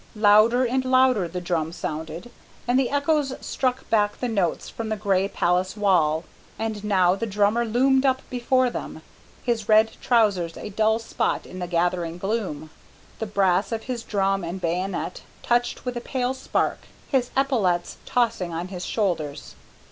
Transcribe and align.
Louder 0.15 0.65
and 0.65 0.83
louder 0.83 1.27
the 1.27 1.39
drum 1.39 1.71
sounded, 1.71 2.31
and 2.67 2.79
the 2.79 2.89
echoes 2.89 3.33
struck 3.39 3.87
back 3.91 4.19
the 4.19 4.27
notes 4.27 4.67
from 4.67 4.89
the 4.89 4.95
grey 4.95 5.27
palace 5.27 5.77
wall; 5.77 6.23
and 6.57 6.83
now 6.83 7.13
the 7.13 7.27
drummer 7.27 7.65
loomed 7.65 8.03
up 8.03 8.23
before 8.31 8.71
them 8.71 9.03
his 9.43 9.69
red 9.69 9.91
trousers 10.01 10.57
a 10.57 10.71
dull 10.71 10.97
spot 10.97 11.45
in 11.45 11.59
the 11.59 11.67
gathering 11.67 12.17
gloom, 12.17 12.71
the 13.19 13.27
brass 13.27 13.71
of 13.71 13.83
his 13.83 14.01
drum 14.01 14.43
and 14.43 14.59
bayonet 14.59 15.21
touched 15.43 15.85
with 15.85 15.95
a 15.95 16.01
pale 16.01 16.33
spark, 16.33 16.79
his 17.07 17.29
epaulettes 17.37 17.97
tossing 18.07 18.51
on 18.51 18.69
his 18.69 18.83
shoulders. 18.83 19.53